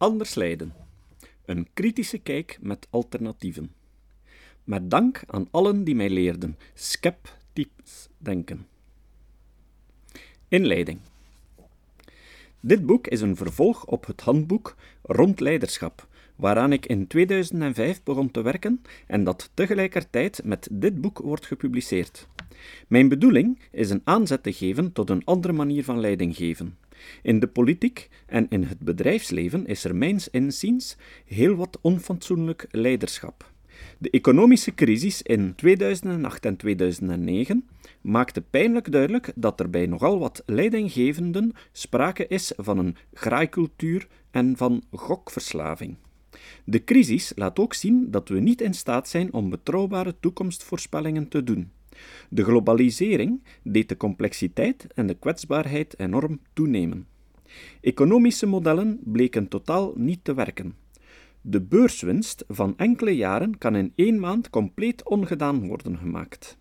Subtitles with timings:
[0.00, 0.72] Anders leiden.
[1.44, 3.72] Een kritische kijk met alternatieven.
[4.64, 8.66] Met dank aan allen die mij leerden sceptisch denken.
[10.48, 10.98] Inleiding.
[12.60, 18.30] Dit boek is een vervolg op het handboek Rond Leiderschap, waaraan ik in 2005 begon
[18.30, 22.28] te werken en dat tegelijkertijd met dit boek wordt gepubliceerd.
[22.88, 26.78] Mijn bedoeling is een aanzet te geven tot een andere manier van leiding geven.
[27.22, 33.50] In de politiek en in het bedrijfsleven is er mijns inziens heel wat onfatsoenlijk leiderschap.
[33.98, 37.68] De economische crisis in 2008 en 2009
[38.00, 44.56] maakte pijnlijk duidelijk dat er bij nogal wat leidinggevenden sprake is van een graaikultuur en
[44.56, 45.96] van gokverslaving.
[46.64, 51.44] De crisis laat ook zien dat we niet in staat zijn om betrouwbare toekomstvoorspellingen te
[51.44, 51.70] doen.
[52.28, 57.06] De globalisering deed de complexiteit en de kwetsbaarheid enorm toenemen.
[57.80, 60.74] Economische modellen bleken totaal niet te werken.
[61.40, 66.58] De beurswinst van enkele jaren kan in één maand compleet ongedaan worden gemaakt.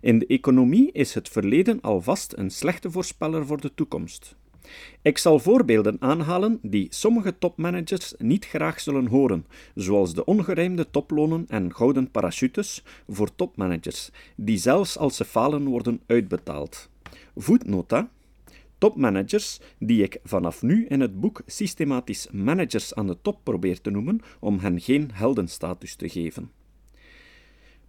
[0.00, 4.36] In de economie is het verleden alvast een slechte voorspeller voor de toekomst.
[5.02, 11.44] Ik zal voorbeelden aanhalen die sommige topmanagers niet graag zullen horen, zoals de ongerijmde toplonen
[11.48, 16.88] en gouden parachutes voor topmanagers, die zelfs als ze falen worden uitbetaald.
[17.36, 18.10] Voetnota.
[18.78, 23.90] Topmanagers, die ik vanaf nu in het boek systematisch managers aan de top probeer te
[23.90, 26.57] noemen, om hen geen heldenstatus te geven.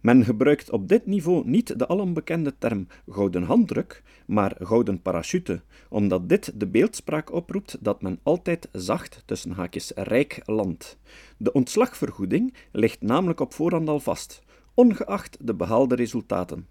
[0.00, 6.28] Men gebruikt op dit niveau niet de alombekende term gouden handdruk, maar gouden parachute, omdat
[6.28, 10.98] dit de beeldspraak oproept dat men altijd zacht tussen haakjes rijk landt.
[11.36, 14.42] De ontslagvergoeding ligt namelijk op voorhand al vast,
[14.74, 16.66] ongeacht de behaalde resultaten.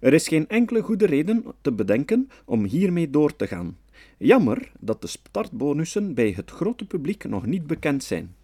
[0.00, 3.76] Er is geen enkele goede reden te bedenken om hiermee door te gaan.
[4.18, 8.34] Jammer dat de startbonussen bij het grote publiek nog niet bekend zijn.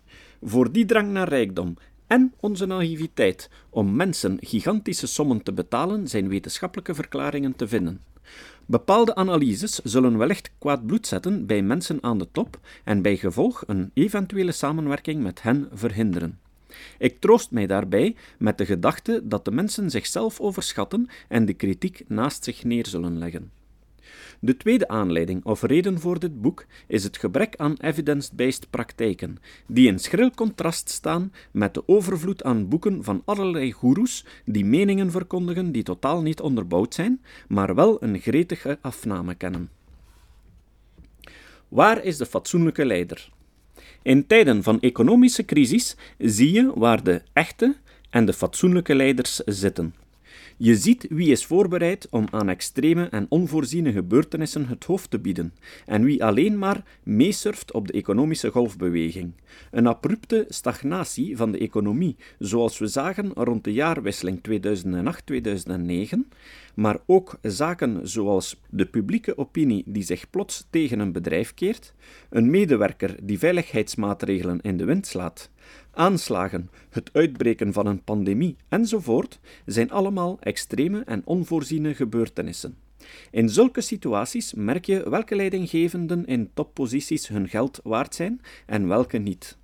[0.42, 6.28] Voor die drang naar rijkdom en onze naïviteit om mensen gigantische sommen te betalen zijn
[6.28, 8.00] wetenschappelijke verklaringen te vinden.
[8.66, 13.62] Bepaalde analyses zullen wellicht kwaad bloed zetten bij mensen aan de top en bij gevolg
[13.66, 16.38] een eventuele samenwerking met hen verhinderen.
[16.98, 22.04] Ik troost mij daarbij met de gedachte dat de mensen zichzelf overschatten en de kritiek
[22.08, 23.55] naast zich neer zullen leggen.
[24.40, 29.88] De tweede aanleiding of reden voor dit boek is het gebrek aan evidence-based praktijken, die
[29.88, 35.72] in schril contrast staan met de overvloed aan boeken van allerlei goeroes die meningen verkondigen
[35.72, 39.70] die totaal niet onderbouwd zijn, maar wel een gretige afname kennen.
[41.68, 43.28] Waar is de fatsoenlijke leider?
[44.02, 47.76] In tijden van economische crisis zie je waar de echte
[48.10, 49.94] en de fatsoenlijke leiders zitten.
[50.58, 55.54] Je ziet wie is voorbereid om aan extreme en onvoorziene gebeurtenissen het hoofd te bieden,
[55.86, 59.32] en wie alleen maar meesurft op de economische golfbeweging.
[59.70, 66.28] Een abrupte stagnatie van de economie, zoals we zagen rond de jaarwisseling 2008-2009,
[66.74, 71.94] maar ook zaken zoals de publieke opinie die zich plots tegen een bedrijf keert,
[72.30, 75.50] een medewerker die veiligheidsmaatregelen in de wind slaat,
[75.90, 82.76] aanslagen, het uitbreken van een pandemie enzovoort, zijn allemaal extreme en onvoorziene gebeurtenissen.
[83.30, 89.18] In zulke situaties merk je welke leidinggevenden in topposities hun geld waard zijn en welke
[89.18, 89.56] niet.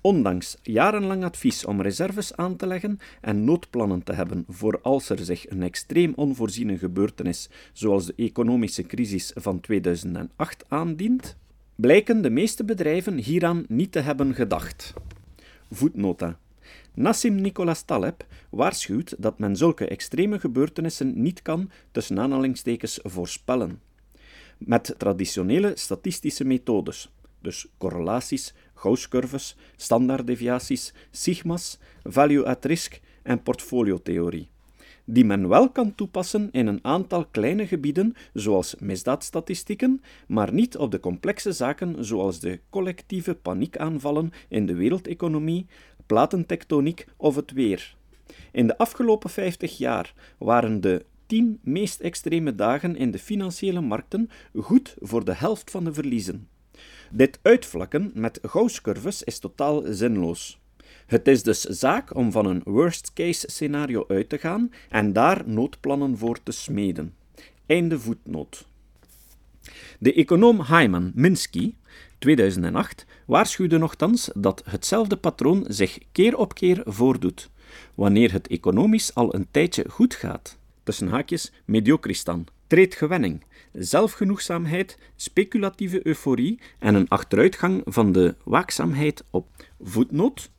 [0.00, 5.18] Ondanks jarenlang advies om reserves aan te leggen en noodplannen te hebben voor als er
[5.18, 11.36] zich een extreem onvoorziene gebeurtenis, zoals de economische crisis van 2008 aandient,
[11.74, 14.94] blijken de meeste bedrijven hieraan niet te hebben gedacht.
[15.68, 16.38] Voetnota.
[16.94, 23.80] Nassim Nicolas Taleb waarschuwt dat men zulke extreme gebeurtenissen niet kan tussen aanhalingstekens voorspellen.
[24.58, 34.48] Met traditionele statistische methodes, dus correlaties, Gauss-curves, standaarddeviaties, sigma's, value at risk en portfoliotheorie
[35.06, 40.90] die men wel kan toepassen in een aantal kleine gebieden, zoals misdaadstatistieken, maar niet op
[40.90, 45.66] de complexe zaken zoals de collectieve paniekaanvallen in de wereldeconomie,
[46.06, 47.96] platentectoniek of het weer.
[48.52, 54.30] In de afgelopen 50 jaar waren de tien meest extreme dagen in de financiële markten
[54.54, 56.48] goed voor de helft van de verliezen.
[57.10, 60.60] Dit uitvlakken met Gauss-curves is totaal zinloos.
[61.06, 66.18] Het is dus zaak om van een worst-case scenario uit te gaan en daar noodplannen
[66.18, 67.14] voor te smeden.
[67.66, 68.66] Einde voetnoot.
[69.98, 71.74] De econoom Hyman Minsky
[72.18, 77.50] 2008 waarschuwde nogthans dat hetzelfde patroon zich keer op keer voordoet,
[77.94, 80.58] wanneer het economisch al een tijdje goed gaat.
[80.82, 89.48] Tussen haakjes mediocristan, treedgewenning, zelfgenoegzaamheid, speculatieve euforie en een achteruitgang van de waakzaamheid op.
[89.80, 90.50] Voetnoot.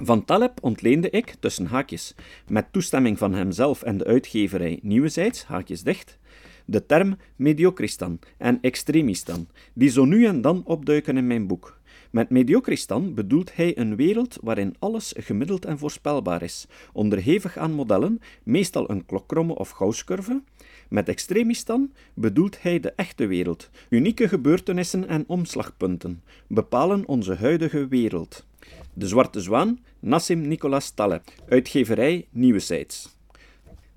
[0.00, 2.14] Van Taleb ontleende ik, tussen haakjes,
[2.48, 6.18] met toestemming van hemzelf en de uitgeverij Nieuwezijds, haakjes dicht,
[6.64, 11.80] de term mediocristan en extremistan, die zo nu en dan opduiken in mijn boek.
[12.10, 18.20] Met mediocristan bedoelt hij een wereld waarin alles gemiddeld en voorspelbaar is, onderhevig aan modellen,
[18.42, 20.42] meestal een klokkromme of gausscurve.
[20.88, 23.70] Met extremistan bedoelt hij de echte wereld.
[23.88, 28.46] Unieke gebeurtenissen en omslagpunten bepalen onze huidige wereld.
[28.92, 33.16] De Zwarte Zwaan, Nassim Nicolas Taleb, uitgeverij Nieuwe Sites.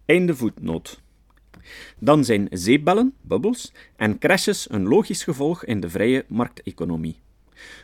[0.06, 1.02] Einde voetnoot.
[2.00, 7.20] Dan zijn zeebellen, bubbels, en crashes een logisch gevolg in de vrije markteconomie.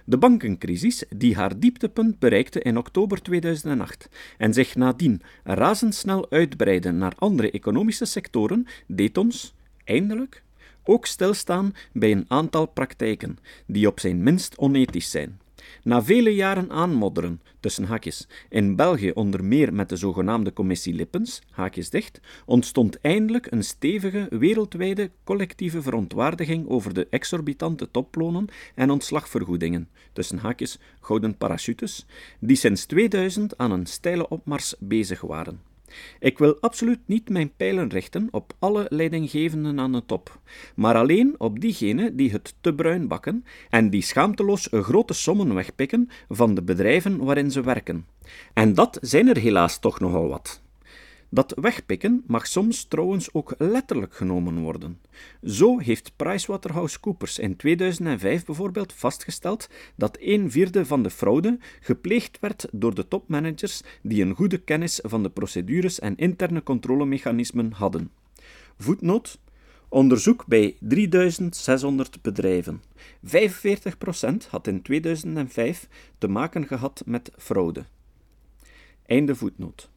[0.05, 7.13] De bankencrisis, die haar dieptepunt bereikte in oktober 2008 en zich nadien razendsnel uitbreidde naar
[7.17, 9.53] andere economische sectoren, deed ons,
[9.83, 10.43] eindelijk,
[10.83, 13.37] ook stilstaan bij een aantal praktijken
[13.67, 15.39] die op zijn minst onethisch zijn.
[15.83, 21.41] Na vele jaren aanmodderen, tussen haakjes, in België onder meer met de zogenaamde commissie Lippens,
[21.49, 29.89] haakjes dicht, ontstond eindelijk een stevige wereldwijde collectieve verontwaardiging over de exorbitante toplonen en ontslagvergoedingen,
[30.13, 32.05] tussen haakjes gouden parachutes,
[32.39, 35.74] die sinds 2000 aan een steile opmars bezig waren.
[36.19, 40.39] Ik wil absoluut niet mijn pijlen richten op alle leidinggevenden aan de top,
[40.75, 46.09] maar alleen op diegenen die het te bruin bakken en die schaamteloos grote sommen wegpikken
[46.29, 48.05] van de bedrijven waarin ze werken.
[48.53, 50.63] En dat zijn er helaas toch nogal wat.
[51.29, 54.99] Dat wegpikken mag soms trouwens ook letterlijk genomen worden.
[55.43, 62.67] Zo heeft PricewaterhouseCoopers in 2005 bijvoorbeeld vastgesteld dat een vierde van de fraude gepleegd werd
[62.71, 68.11] door de topmanagers die een goede kennis van de procedures en interne controlemechanismen hadden.
[68.77, 69.39] Voetnoot
[69.89, 72.81] Onderzoek bij 3600 bedrijven.
[73.25, 73.29] 45%
[74.49, 75.87] had in 2005
[76.17, 77.85] te maken gehad met fraude.
[79.05, 79.89] Einde voetnoot.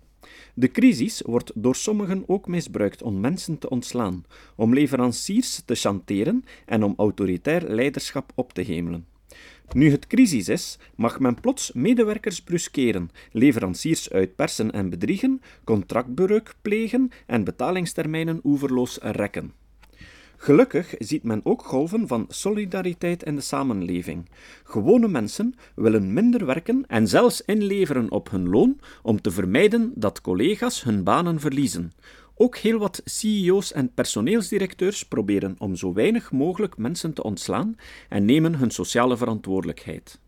[0.59, 4.25] De crisis wordt door sommigen ook misbruikt om mensen te ontslaan,
[4.57, 9.07] om leveranciers te chanteren en om autoritair leiderschap op te hemelen.
[9.73, 17.11] Nu het crisis is, mag men plots medewerkers bruskeren, leveranciers uitpersen en bedriegen, contractbreuk plegen
[17.27, 19.53] en betalingstermijnen oeverloos rekken.
[20.41, 24.29] Gelukkig ziet men ook golven van solidariteit in de samenleving.
[24.65, 30.21] Gewone mensen willen minder werken en zelfs inleveren op hun loon om te vermijden dat
[30.21, 31.93] collega's hun banen verliezen.
[32.35, 37.77] Ook heel wat CEO's en personeelsdirecteurs proberen om zo weinig mogelijk mensen te ontslaan
[38.09, 40.21] en nemen hun sociale verantwoordelijkheid.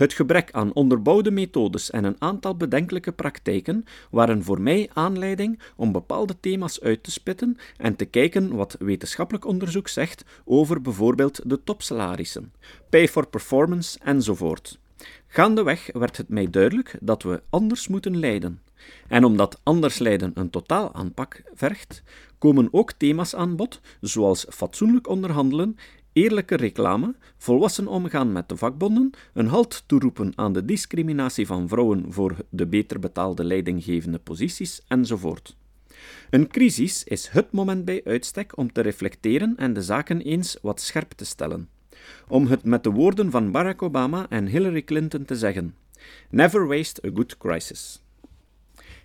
[0.00, 5.92] Het gebrek aan onderbouwde methodes en een aantal bedenkelijke praktijken waren voor mij aanleiding om
[5.92, 11.64] bepaalde thema's uit te spitten en te kijken wat wetenschappelijk onderzoek zegt over bijvoorbeeld de
[11.64, 12.52] topsalarissen,
[12.90, 14.78] pay for performance enzovoort.
[15.26, 18.60] Gaandeweg werd het mij duidelijk dat we anders moeten leiden.
[19.08, 22.02] En omdat anders leiden een totaalaanpak vergt,
[22.38, 25.76] komen ook thema's aan bod, zoals fatsoenlijk onderhandelen
[26.12, 32.12] eerlijke reclame, volwassen omgaan met de vakbonden, een halt toeroepen aan de discriminatie van vrouwen
[32.12, 35.56] voor de beter betaalde leidinggevende posities enzovoort.
[36.30, 40.80] Een crisis is het moment bij uitstek om te reflecteren en de zaken eens wat
[40.80, 41.68] scherp te stellen.
[42.28, 45.74] Om het met de woorden van Barack Obama en Hillary Clinton te zeggen:
[46.30, 48.02] Never waste a good crisis.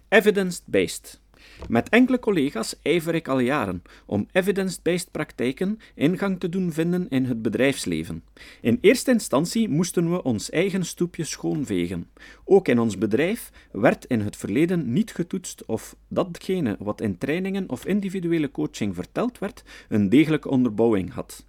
[0.09, 1.19] Evidence-based.
[1.67, 7.25] Met enkele collega's ijver ik al jaren om evidence-based praktijken ingang te doen vinden in
[7.25, 8.23] het bedrijfsleven.
[8.61, 12.09] In eerste instantie moesten we ons eigen stoepje schoonvegen.
[12.43, 17.69] Ook in ons bedrijf werd in het verleden niet getoetst of datgene wat in trainingen
[17.69, 21.45] of individuele coaching verteld werd, een degelijke onderbouwing had.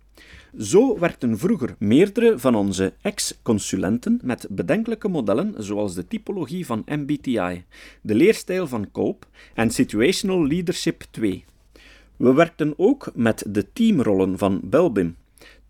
[0.59, 7.65] Zo werkten vroeger meerdere van onze ex-consulenten met bedenkelijke modellen zoals de typologie van MBTI,
[8.01, 11.45] de leerstijl van Cope en Situational Leadership 2.
[12.17, 15.17] We werkten ook met de teamrollen van Belbim,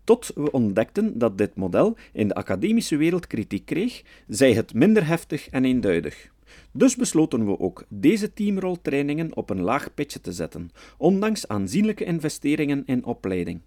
[0.03, 5.07] tot we ontdekten dat dit model in de academische wereld kritiek kreeg, zij het minder
[5.07, 6.29] heftig en eenduidig.
[6.71, 12.83] Dus besloten we ook deze teamroltrainingen op een laag pitje te zetten, ondanks aanzienlijke investeringen
[12.85, 13.59] in opleiding.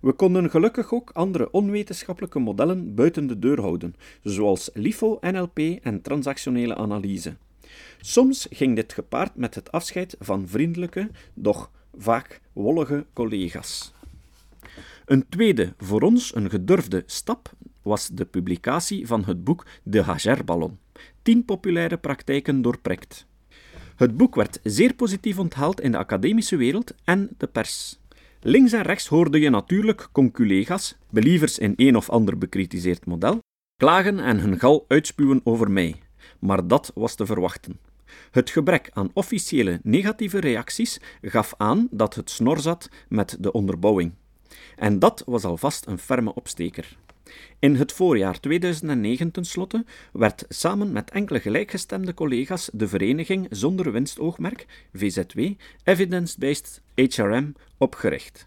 [0.00, 6.02] We konden gelukkig ook andere onwetenschappelijke modellen buiten de deur houden, zoals LIFO, NLP en
[6.02, 7.36] transactionele analyse.
[8.00, 13.92] Soms ging dit gepaard met het afscheid van vriendelijke, doch vaak wollige collega's.
[15.04, 17.52] Een tweede, voor ons een gedurfde stap,
[17.82, 20.78] was de publicatie van het boek De Hagerballon.
[21.22, 23.26] Tien populaire praktijken doorprikt.
[23.96, 27.98] Het boek werd zeer positief onthaald in de academische wereld en de pers.
[28.46, 33.38] Links en rechts hoorde je natuurlijk conculega's, believers in een of ander bekritiseerd model,
[33.76, 35.94] klagen en hun gal uitspuwen over mij.
[36.38, 37.80] Maar dat was te verwachten.
[38.30, 44.12] Het gebrek aan officiële negatieve reacties gaf aan dat het snor zat met de onderbouwing.
[44.76, 46.96] En dat was alvast een ferme opsteker.
[47.58, 54.66] In het voorjaar 2009 tenslotte werd samen met enkele gelijkgestemde collega's de vereniging zonder winstoogmerk,
[54.92, 55.40] VZW,
[55.84, 58.46] Evidence-Based HRM, opgericht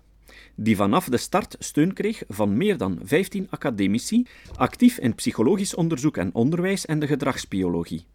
[0.59, 6.17] die vanaf de start steun kreeg van meer dan 15 academici, actief in psychologisch onderzoek
[6.17, 8.05] en onderwijs en de gedragsbiologie.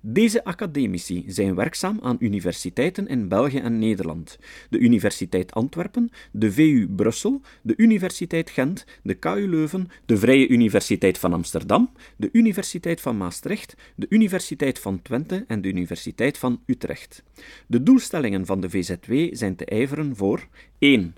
[0.00, 4.38] Deze academici zijn werkzaam aan universiteiten in België en Nederland:
[4.70, 11.18] de Universiteit Antwerpen, de VU Brussel, de Universiteit Gent, de KU Leuven, de Vrije Universiteit
[11.18, 17.22] van Amsterdam, de Universiteit van Maastricht, de Universiteit van Twente en de Universiteit van Utrecht.
[17.66, 20.46] De doelstellingen van de VZW zijn te ijveren voor
[20.78, 21.14] 1.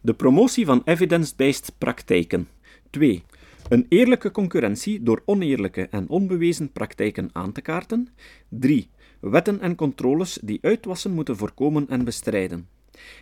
[0.00, 2.48] De promotie van evidence-based praktijken.
[2.90, 3.22] 2.
[3.68, 8.08] Een eerlijke concurrentie door oneerlijke en onbewezen praktijken aan te kaarten.
[8.48, 8.90] 3.
[9.20, 12.68] Wetten en controles die uitwassen moeten voorkomen en bestrijden.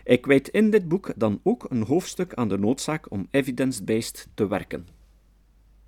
[0.04, 4.48] Ik wijt in dit boek dan ook een hoofdstuk aan de noodzaak om evidence-based te
[4.48, 4.86] werken.